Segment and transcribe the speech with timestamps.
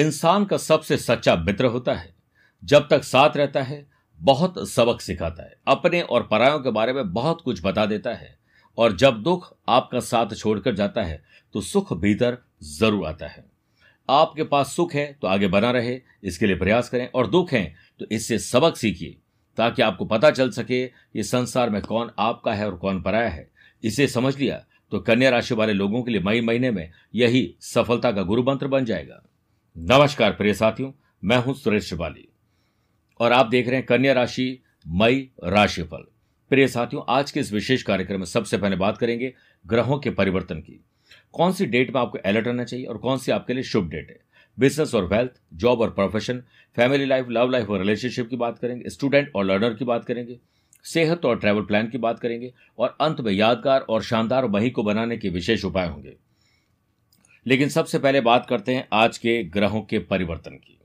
[0.00, 2.12] इंसान का सबसे सच्चा मित्र होता है।
[2.62, 3.86] जब तक साथ रहता है,
[4.20, 8.38] बहुत सबक सिखाता है। अपने और परायों के बारे में बहुत कुछ बता देता है।
[8.78, 11.22] और जब दुख आपका साथ छोड़कर जाता है
[11.54, 13.44] तो सुख भीतर ज़रूर आता है।
[14.08, 17.74] आपके पास सुख है तो आगे बना रहे, इसके लिए प्रयास करें। और दुख है
[18.00, 19.16] तो इससे सबक सीखिए,
[19.58, 23.48] ताकि आपको पता चल सके कि संसार में कौन आपका है और कौन पराया है।
[23.82, 28.12] इसे समझ लिया तो कन्या राशि वाले लोगों के लिए मई महीने में यही सफलता
[28.12, 29.22] का गुरु मंत्र बन जाएगा।
[29.76, 30.90] नमस्कार प्रिय साथियों,
[31.22, 32.26] मैं हूँ सुरेश शिवाली
[33.20, 36.04] और आप देख रहे हैं कन्या राशि, मई राशिफल।
[36.50, 39.32] प्रिय साथियों, आज के इस विशेष कार्यक्रम में सबसे पहले बात करेंगे
[39.66, 40.80] ग्रहों के परिवर्तन की।
[41.32, 44.10] कौन सी डेट में आपको अलर्ट रहना चाहिए और कौन सी आपके लिए शुभ डेट
[44.10, 44.18] है?
[44.58, 46.42] बिज़नेस और वेल्थ जॉब और profession,
[46.76, 50.38] family life, love life और रिलेशनशिप की बात करेंगे, स्टूडेंट और लर्नर की बात करेंगे,
[50.84, 54.82] सेहत और ट्रैवल प्लान की बात करेंगे, और अंत में यादगार और शानदार मही को
[54.82, 56.16] बनाने के विशेष उपाय होंगे।
[57.50, 60.80] लेकिन सबसे पहले बात करते हैं आज के ग्रहों के परिवर्तन की।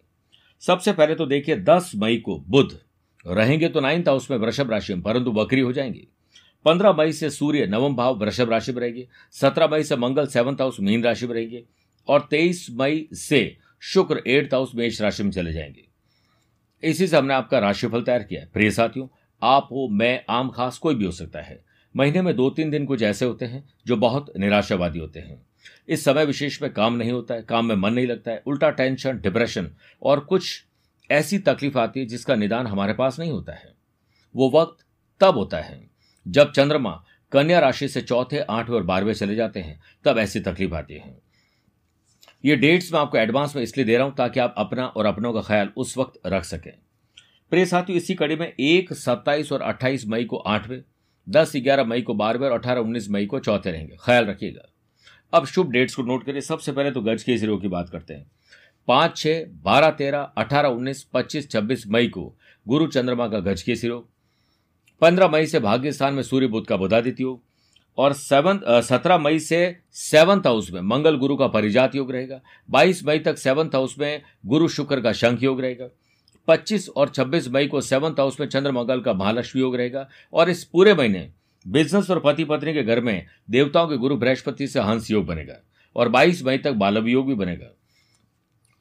[0.60, 2.80] सबसे पहले तो देखिए 10 मई को बुध
[3.28, 6.08] रहेंगे तो नाइन्थ हाउस में वृषभ राशि में, परंतु बकरी हो जाएँगे।
[6.66, 10.56] 15 मई से सूर्य नवम भाव वृषभ राशि में रहेंगे 17 मई से मंगल सेवंथ
[10.56, 11.64] हाउस मीन राशि में रहेंगे,
[12.08, 15.86] और 23 मई से शुक्र एट्थ हाउस मेष राशि में चले जाएँगे।
[16.84, 19.08] इसी से हमने आपका राशिफल तैयार किया है। प्रिय साथियों,
[19.44, 21.64] आप हो, मैं, आम, खास, कोई भी हो सकता है।
[21.96, 25.46] महीने में दो तीन दिन कुछ ऐसे होते हैं जो बहुत निराशावादी होते हैं।
[25.90, 28.70] इस समय विशेष में काम नहीं होता है, काम में मन नहीं लगता है, उल्टा
[28.70, 29.72] टेंशन डिप्रेशन
[30.04, 30.66] और कुछ
[31.12, 33.74] ऐसी तकलीफ़ आती है जिसका निदान हमारे पास नहीं होता है।
[34.36, 34.86] वो वक्त
[35.22, 35.90] तब होता है
[36.28, 40.74] जब चंद्रमा कन्या राशि से चौथे, आठवें और बारहवें चले जाते हैं, तब ऐसी तकलीफ़
[40.74, 41.20] आती है।
[42.46, 45.34] ये डेट्स मैं आपको एडवांस में इसलिए दे रहा हूँ ताकि आप अपना और अपनों
[45.34, 46.74] का ख्याल उस वक्त रख सकें।
[47.50, 50.82] प्रिय साथियों, इसी कड़ी में एक, सत्ताईस और अट्ठाईस मई को आठवें,
[51.30, 54.75] दस, ग्यारह मई को बारहवें और अठारह, उन्नीस मई को चौथे रहेंगे। ख्याल रखिएगा।
[55.34, 58.14] अब शुभ डेट्स को नोट करिए। सबसे पहले तो गज के सिरों की बात करते
[58.14, 58.26] हैं।
[58.88, 62.34] पाँच, छह, बारह, तेरह, अठारह, उन्नीस, पच्चीस, छब्बीस मई को
[62.66, 63.98] गुरु चंद्रमा का गज के सिरो
[65.02, 67.42] पंद्रह मई से भाग्य स्थान में सूर्य बुद्ध का बुधादित्य योग
[67.98, 69.60] और सेवन सत्रह मई से
[69.92, 74.22] सेवंथ हाउस में मंगल गुरु का परिजात योग रहेगा। बाईस मई तक सेवंथ हाउस में
[74.46, 75.88] गुरु शुक्र का शंख योग रहेगा।
[76.48, 80.50] पच्चीस और छब्बीस मई को सेवंथ हाउस में चंद्र मंगल का महालक्ष्मी योग रहेगा और
[80.50, 81.30] इस पूरे महीने
[81.68, 85.56] बिज़नेस और पति पत्नी के घर में देवताओं के गुरु बृहस्पति से हंस योग बनेगा
[85.96, 87.76] और 22 मई तक बालव योग भी बनेगा।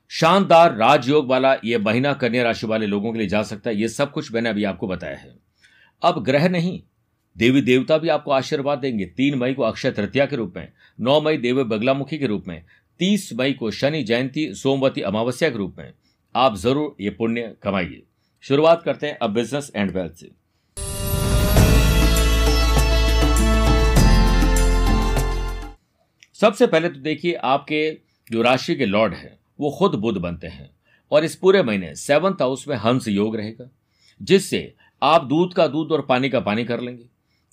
[0.09, 3.89] शानदार राजयोग वाला यह महीना कन्या राशि वाले लोगों के लिए जा सकता है यह
[3.89, 5.37] सब कुछ मैंने अभी आपको बताया है।
[6.03, 6.83] अब ग्रह नहीं,
[7.37, 11.21] देवी देवता भी आपको आशीर्वाद देंगे। तीन मई को अक्षय तृतीया के रूप में, नौ
[11.21, 12.65] मई देव बगलामुखी के रूप में,
[12.99, 15.93] तीस मई को शनि जयंती, सोमवती अमावस्या के रूप में।
[16.35, 18.03] आप ज़रूर ये पुण्य कमाइए।
[18.41, 20.44] शुरुआत करते हैं अब बिज़नेस एंड वेल्थ से।
[26.35, 27.99] सबसे पहले तो देखिए आपके
[28.33, 30.71] जो राशि के लॉर्ड है, वो खुद बुद्ध बनते हैं।
[31.13, 33.71] और इस पूरे महीने सेवंथ हाउस में हंस योग रहेगा,
[34.23, 37.05] जिससे आप दूध का दूध और पानी का पानी कर लेंगे।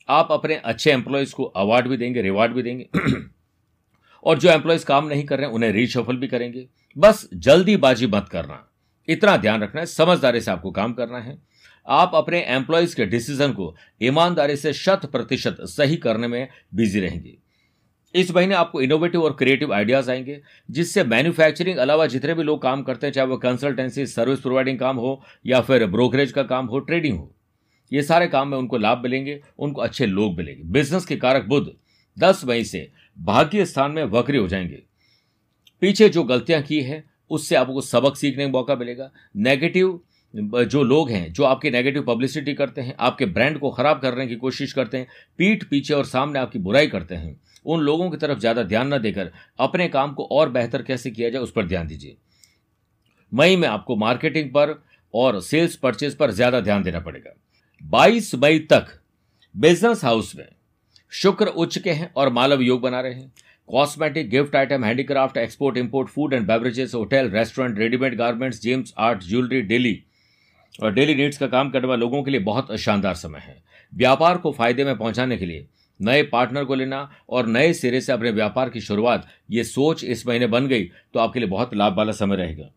[0.10, 2.90] आप अपने अच्छे एम्प्लॉयज़ को अवार्ड भी देंगे रिवार्ड भी देंगे।
[4.24, 6.68] और जो एम्प्लॉयज़ काम नहीं कर रहे हैं, उन्हें रीशफल भी करेंगे।
[6.98, 8.70] बस जल्दीबाजी मत करना।
[9.10, 11.42] इतना ध्यान रखना है, समझदारी से आपको काम करना है।
[11.88, 17.38] आप अपने एम्प्लॉयज़ के डिसीज़न को ईमानदारी से शत प्रतिशत सही करने में बिज़ी रहेंगे।
[18.16, 20.40] इस महीने आपको इनोवेटिव और क्रिएटिव आइडियाज़ आएँगे,
[20.72, 24.98] जिससे मैन्युफैक्चरिंग अलावा जितने भी लोग काम करते हैं, चाहे वो कंसल्टेंसी सर्विस प्रोवाइडिंग काम
[24.98, 27.32] हो, या फिर ब्रोकरेज का काम हो ट्रेडिंग हो,
[27.92, 31.72] ये सारे काम में उनको लाभ मिलेंगे, उनको अच्छे लोग मिलेंगे। बिज़नेस के कारक बुद्ध,
[32.18, 34.82] दस मई से भाग्य स्थान में वक्री हो जाएँगे।
[35.82, 40.00] पीछे जो गलतियाँ की है, उससे आपको सबक सीखने का मौका मिलेगा। नेगेटिव
[40.34, 44.36] जो लोग हैं, जो आपकी नेगेटिव पब्लिसिटी करते हैं, आपके ब्रांड को खराब करने की
[44.36, 45.08] कोशिश करते हैं,
[45.38, 48.98] पीठ पीछे और सामने आपकी बुराई करते हैं उन लोगों की तरफ़ ज़्यादा ध्यान न
[48.98, 52.18] देकर अपने काम को और बेहतर कैसे किया जाए उस पर ध्यान दीजिए।
[53.32, 54.82] मई में आपको मार्केटिंग पर
[55.14, 57.32] और सेल्स परचेज पर ज़्यादा ध्यान देना पड़ेगा।
[57.82, 58.88] 22 मई तक
[59.56, 60.48] बिज़नेस हाउस में
[61.12, 63.32] शुक्र, उच्च के हैं और मालव योग बना रहे हैं।
[63.70, 69.24] Cosmetic gift item, handicraft, export, import, food and beverages, hotel, restaurant, readymade garments, gems, art,
[69.24, 70.02] jewellery, daily
[70.84, 73.62] और डेली नीड्स का काम करने वाले लोगों के लिए बहुत शानदार समय है।
[73.94, 75.66] व्यापार को फ़ायदे में पहुँचाने के लिए
[76.02, 80.28] नए पार्टनर को लेना और नए सिरे से अपने व्यापार की शुरुआत, ये सोच इस
[80.28, 80.84] महीने बन गई
[81.14, 82.72] तो आपके लिए बहुत लाभ वाला समय रहेगा।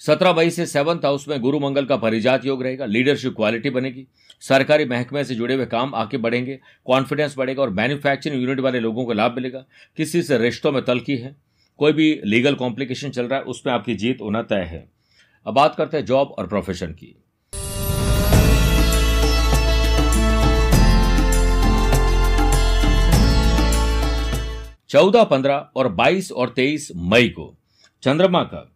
[0.00, 4.06] सत्रह मई से सेवंथ हाउस में गुरु मंगल का परिजात योग रहेगा, लीडरशिप क्वालिटी बनेगी,
[4.42, 9.04] सरकारी महकमे से जुड़े हुए काम आगे बढ़ेंगे कॉन्फिडेंस बढ़ेगा और मैन्युफैक्चरिंग यूनिट वाले लोगों
[9.04, 9.64] को लाभ मिलेगा।
[9.98, 11.34] किसी से रिश्तों में तलखी है,
[11.78, 14.88] कोई भी लीगल कॉम्प्लिकेशन चल रहा है, उसमें आपकी जीत होना तय है।
[15.46, 17.14] अब बात करते हैं जॉब और प्रोफेशन की।
[24.90, 27.54] चौदह, पंद्रह और बाईस और तेईस मई को
[28.02, 28.66] चंद्रमा का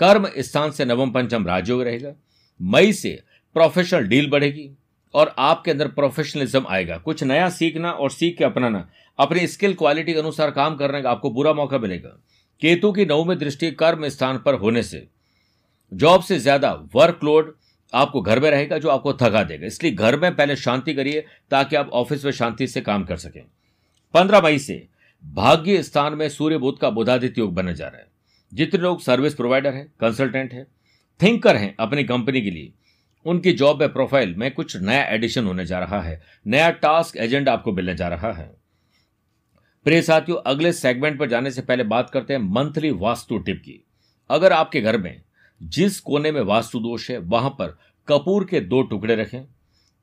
[0.00, 2.12] कर्म स्थान से नवम पंचम राजयोग रहेगा।
[2.60, 3.18] मई से
[3.56, 4.70] प्रोफेशनल डील बढ़ेगी
[5.14, 8.88] और आपके अंदर प्रोफेशनलिज्म आएगा। कुछ नया सीखना और सीख के अपनाना,
[9.18, 12.08] अपनी स्किल क्वालिटी के अनुसार काम करने का आपको पूरा मौका मिलेगा।
[12.62, 15.06] केतु की नवमी दृष्टि कर्म स्थान पर होने से
[15.92, 17.54] जॉब से ज़्यादा वर्कलोड
[17.92, 21.76] आपको घर में रहेगा, जो आपको थका देगा। इसलिए घर में पहले शांति करिए ताकि
[21.76, 23.42] आप ऑफ़िस में शांति से काम कर सकें।
[24.14, 24.86] पंद्रह मई से
[25.24, 28.06] भाग्य स्थान में सूर्य बुद्ध का बुधादित्य योग बनने जा रहा है।
[28.52, 30.66] जितने लोग सर्विस प्रोवाइडर हैं कंसल्टेंट हैं
[31.20, 32.72] थिंकर हैं अपनी कंपनी के लिए,
[33.26, 37.52] उनकी जॉब में प्रोफ़ाइल में कुछ नया एडिशन होने जा रहा है, नया टास्क एजेंडा
[37.52, 38.50] आपको मिलने जा रहा है।
[39.86, 43.84] प्रिय साथियों, अगले सेगमेंट पर जाने से पहले बात करते हैं मंथली वास्तु टिप की।
[44.30, 45.20] अगर आपके घर में
[45.60, 47.78] जिस कोने में वास्तु दोष है, वहाँ पर
[48.08, 49.42] कपूर के दो टुकड़े रखें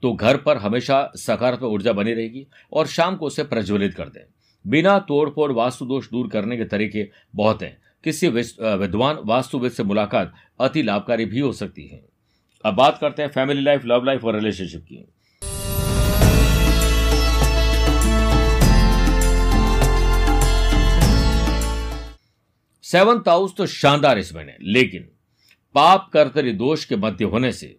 [0.04, 4.22] तो घर पर हमेशा सकारात्मक ऊर्जा बनी रहेगी और शाम को उसे प्रज्वलित कर दें।
[4.68, 10.34] बिना तोड़फोड़ वास्तु दोष दूर करने के तरीके बहुत हैं। किसी विद्वान वास्तुविद से मुलाकात
[10.60, 12.04] अति लाभकारी भी हो सकती है।
[12.66, 15.06] अब बात करते हैं फैमिली लाइफ, लव लाइफ और रिलेशनशिप की।
[22.84, 25.08] सेवंथ हाउस तो शानदार इस महीने लेकिन
[25.76, 27.76] पाप कर्तरी दोष के मध्य होने से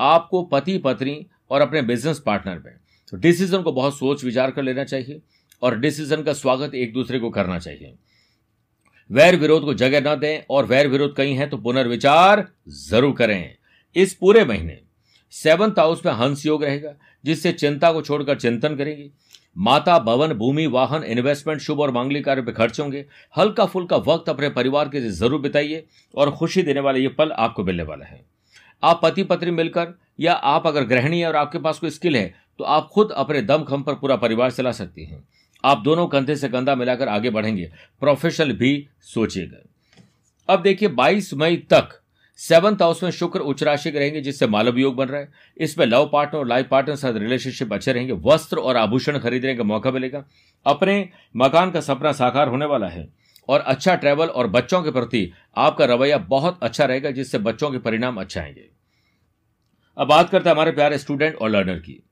[0.00, 4.84] आपको पति, पत्नी और अपने बिज़नेस पार्टनर में डिसीज़न को बहुत सोच विचार कर लेना
[4.84, 5.20] चाहिए।
[5.62, 7.94] और डिसीज़न का स्वागत एक दूसरे को करना चाहिए।
[9.10, 12.46] वैर विरोध को जगह न दें और वैर विरोध कहीं है तो पुनर्विचार
[12.80, 13.54] ज़रूर करें।
[13.96, 14.78] इस पूरे महीने
[15.32, 16.92] सेवंथ हाउस में हंस योग रहेगा,
[17.24, 19.10] जिससे चिंता को छोड़कर चिंतन करेंगे।
[19.58, 23.04] माता, भवन, भूमि, वाहन इन्वेस्टमेंट शुभ और मांगलिक कार्य पर खर्च होंगे।
[23.34, 27.64] हल्का फुल्का वक्त अपने परिवार के ज़रूर बिताइए और खुशी देने वाले ये पल आपको
[27.64, 28.24] मिलने वाला है।
[28.82, 32.34] आप पति पत्नी मिलकर या आप अगर गृहिणी है और आपके पास कोई स्किल है
[32.58, 35.22] तो आप खुद अपने दम खम पर पूरा परिवार चला सकती हैं।
[35.64, 39.62] आप दोनों कंधे से कंधा मिलाकर आगे बढ़ेंगे। प्रोफेशनल भी सोचिएगा।
[40.48, 42.02] अब देखिए 22 मई तक
[42.36, 45.86] सेवंथ हाउस में शुक्र उच्च राशि के रहेंगे, जिससे मालव योग बन रहा है। इसमें
[45.86, 49.90] लव पार्टनर और लाइफ पार्टनर साथ रिलेशनशिप अच्छे रहेंगे। वस्त्र और आभूषण खरीदने का मौका
[49.90, 50.24] मिलेगा।
[50.66, 53.08] अपने मकान का सपना साकार होने वाला है
[53.48, 57.78] और अच्छा ट्रैवल और बच्चों के प्रति आपका रवैया बहुत अच्छा रहेगा, जिससे बच्चों के
[57.78, 58.68] परिणाम अच्छा आएँगे।
[59.98, 62.05] अब बात करते हैं हमारे प्यारे स्टूडेंट और लर्नर की।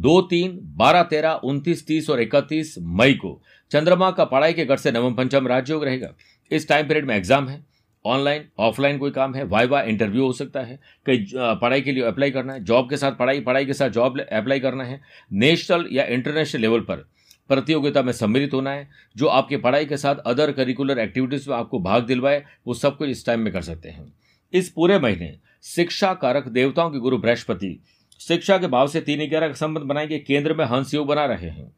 [0.00, 4.76] दो तीन, बारह तेरह, उनतीस, तीस और इकतीस मई को। चंद्रमा का पढ़ाई के घर
[4.76, 6.14] से नवम पंचम राजयोग रहेगा।
[6.50, 7.64] इस टाइम पीरियड में एग्ज़ाम है।
[8.04, 12.30] ऑनलाइन ऑफलाइन कोई काम है। वाइवा इंटरव्यू हो सकता है। कई पढ़ाई के लिए अप्लाई
[12.30, 15.00] करना है। जॉब के साथ पढ़ाई पढ़ाई के साथ जॉब अप्लाई करना है।
[15.32, 17.04] नेशनल या इंटरनेशनल लेवल पर
[17.50, 21.78] प्रतियोगिता में सम्मिलित होना है, जो आपके पढ़ाई के साथ अदर करिकुलर एक्टिविटीज़ में आपको
[21.80, 24.12] भाग दिलवाए, वो सब कुछ इस टाइम में कर सकते हैं।
[24.52, 27.78] इस पूरे महीने शिक्षा कारक देवताओं के गुरु बृहस्पति
[28.20, 31.48] शिक्षा के भाव से तीन ग्यारह का संबंध बनाएँगे केंद्र में हंस योग बना रहे
[31.48, 31.72] हैं,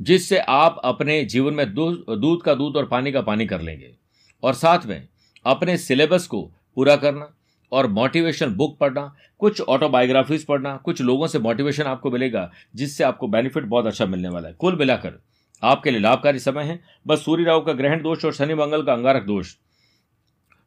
[0.00, 3.94] जिससे आप अपने जीवन में दूध का दूध और पानी का पानी कर लेंगे।
[4.42, 5.06] और साथ में
[5.46, 6.42] अपने सिलेबस को
[6.76, 7.28] पूरा करना
[7.72, 13.28] और मोटिवेशन बुक पढ़ना, कुछ ऑटोबायोग्राफीज पढ़ना, कुछ लोगों से मोटिवेशन आपको मिलेगा, जिससे आपको
[13.28, 15.22] बेनिफिट बहुत अच्छा मिलने वाला है। कुल मिलाकर
[15.62, 18.92] आपके लिए लाभकारी समय है। बस सूर्य राहु का ग्रहण दोष और शनि मंगल का
[18.92, 19.54] अंगारक दोष।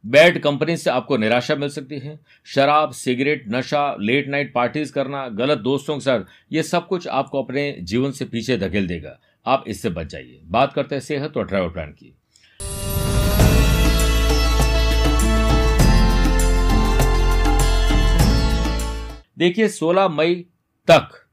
[0.05, 5.27] बैड कंपनी से आपको निराशा मिल सकती है। शराब, सिगरेट, नशा, लेट नाइट पार्टीज़ करना,
[5.27, 9.63] गलत दोस्तों के साथ, ये सब कुछ आपको अपने जीवन से पीछे धकेल देगा। आप
[9.67, 12.17] इससे बच जाइए। बात करते हैं सेहत और ट्रैवल प्लान की।
[19.37, 20.35] देखिए 16 मई
[20.87, 21.27] तक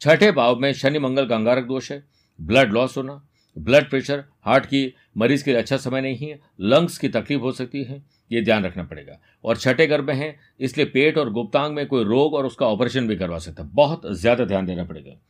[0.00, 2.04] छठे भाव में शनि मंगल का अंगारक दोष है।
[2.40, 3.25] ब्लड लॉस होना
[3.56, 7.52] ब्लड प्रेशर, हार्ट की मरीज़ के लिए अच्छा समय नहीं है, लंग्स की तकलीफ़ हो
[7.52, 11.74] सकती है, ये ध्यान रखना पड़ेगा। और छठे गर्भ में है, इसलिए पेट और गुप्तांग
[11.74, 15.20] में कोई रोग और उसका ऑपरेशन भी करवा सकता है। बहुत ज़्यादा ध्यान देना पड़ेगा।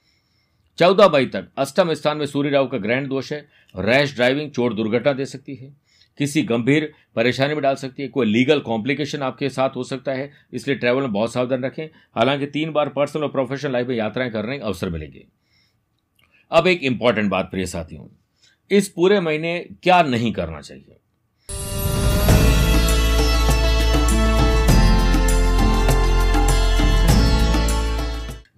[0.79, 4.75] चौदह मई तक, अष्टम स्थान में सूर्य राहु का ग्रैंड दोष है, रैश ड्राइविंग चोट
[4.75, 5.73] दुर्घटना दे सकती है,
[6.19, 10.31] किसी गंभीर परेशानी में डाल सकती है, कोई लीगल कॉम्प्लिकेशन आपके साथ हो सकता है,
[10.53, 14.31] इसलिए ट्रैवल में बहुत सावधान रखें। हालाँकि तीन बार पर्सनल और प्रोफेशनल लाइफ में यात्राएँ
[14.31, 15.27] करने का अवसर मिलेंगे।
[16.53, 18.07] अब एक इंपॉर्टेंट बात प्रिय साथियों,
[18.71, 20.97] इस पूरे महीने क्या नहीं करना चाहिए?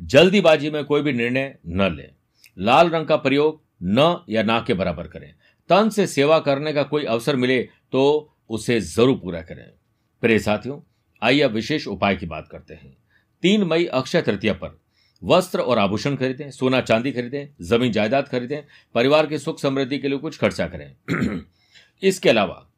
[0.03, 2.11] जल्दीबाजी में कोई भी निर्णय न लें।
[2.57, 5.33] लाल रंग का प्रयोग न या ना के बराबर करें।
[5.71, 7.61] तन से सेवा करने का कोई अवसर मिले
[7.93, 9.65] तो उसे ज़रूर पूरा करें।
[10.23, 10.81] प्रिय साथियों,
[11.23, 12.97] आइए विशेष उपाय की बात करते हैं।
[13.43, 14.79] तीन मई अक्षय तृतीया पर
[15.25, 18.63] वस्त्र और आभूषण खरीदें, सोना चांदी खरीदें, ज़मीन जायदाद खरीदें,
[18.95, 20.97] परिवार की सुख समृद्धि के लिए कुछ खर्चा करें।
[22.03, 22.69] इसके अलावा,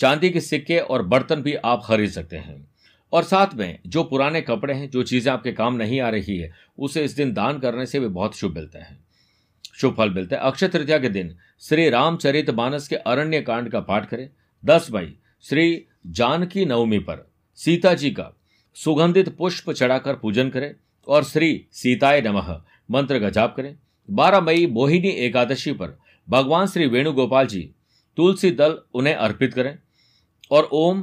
[0.00, 2.68] चांदी के सिक्के और बर्तन भी आप खरीद सकते हैं।
[3.12, 6.52] और साथ में, जो पुराने कपड़े हैं, जो चीज़ें आपके काम नहीं आ रही है,
[6.78, 8.98] उसे इस दिन दान करने से भी बहुत शुभ मिलता है।
[9.76, 13.80] शुभ फल मिलते हैं। अक्षय तृतीया के दिन, श्री रामचरित मानस के अरण्य कांड का
[13.80, 14.30] पाठ करें।
[14.64, 18.32] दस मई, श्री जानकी नवमी पर, सीता जी का
[18.74, 20.74] सुगंधित पुष्प चढ़ाकर पूजन करें।
[21.08, 22.60] और श्री सीताय नमः।
[22.90, 23.74] मंत्र का जाप करें।
[24.08, 25.98] बारह मई मोहिनी एकादशी पर
[26.28, 27.60] भगवान श्री वेणुगोपाल जी
[28.16, 29.78] तुलसी दल उन्हें अर्पित करें
[30.50, 31.02] और ओम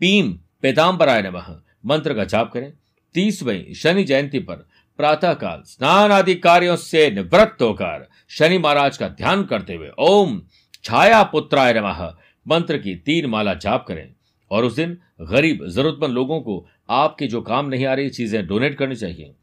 [0.00, 1.48] पीम पेताम्बराय नमः।
[1.86, 2.72] मंत्र का जाप करें।
[3.14, 4.66] तीस मई शनि जयंती पर
[4.98, 10.40] प्रातः काल स्नान आदि कार्यों से निवृत्त होकर शनि महाराज का ध्यान करते हुए ओम
[10.84, 12.02] छाया पुत्राय नमः।
[12.46, 14.08] मंत्र की तीन माला जाप करें
[14.50, 18.76] और उस दिन गरीब जरूरतमंद लोगों को आपके जो काम नहीं आ रही, चीज़ें डोनेट
[18.78, 19.34] करनी चाहिए।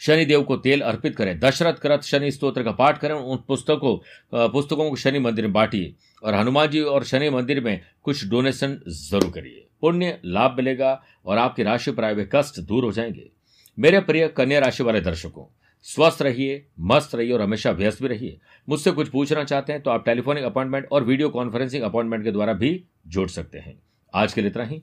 [0.00, 4.88] शनिदेव को तेल अर्पित करें, दशरथ करत शनि स्त्रोत्र का पाठ करें, उन पुस्तकों पुस्तकों
[4.90, 9.30] को शनि मंदिर में बांटिए और हनुमान जी और शनि मंदिर में कुछ डोनेशन ज़रूर
[9.30, 13.30] करिए। पुण्य, लाभ मिलेगा और आपकी राशि पर आए हुए कष्ट दूर हो जाएँगे।
[13.78, 15.44] मेरे प्रिय कन्या राशि वाले दर्शकों,
[15.86, 18.38] स्वस्थ रहिए, मस्त रहिए और हमेशा व्यस्त भी रहिए।
[18.68, 22.52] मुझसे कुछ पूछना चाहते हैं तो आप टेलीफोनिक अपॉइंटमेंट और वीडियो कॉन्फ्रेंसिंग अपॉइंटमेंट के द्वारा
[22.54, 22.72] भी
[23.06, 23.78] जोड़ सकते हैं।
[24.14, 24.82] आज के लिए इतना ही।